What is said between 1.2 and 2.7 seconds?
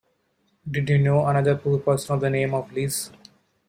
another poor person of the name